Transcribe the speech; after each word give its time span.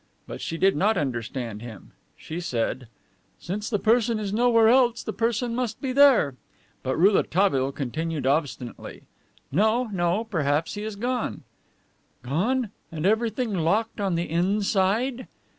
But 0.25 0.41
she 0.41 0.57
did 0.57 0.75
not 0.75 0.97
understand 0.97 1.61
him. 1.61 1.91
She 2.17 2.39
said: 2.39 2.87
"Since 3.37 3.69
the 3.69 3.77
person 3.77 4.17
is 4.17 4.33
nowhere 4.33 4.67
else, 4.67 5.03
the 5.03 5.13
person 5.13 5.53
must 5.55 5.79
be 5.79 5.91
there." 5.91 6.33
But 6.81 6.97
Rouletabille 6.97 7.71
continued 7.73 8.25
obstinately: 8.25 9.03
"No, 9.51 9.89
no. 9.93 10.23
Perhaps 10.23 10.73
he 10.73 10.81
is 10.83 10.95
gone." 10.95 11.43
"Gone! 12.23 12.71
And 12.91 13.05
everything 13.05 13.53
locked 13.53 14.01
on 14.01 14.15
the 14.15 14.27
inside!" 14.27 15.27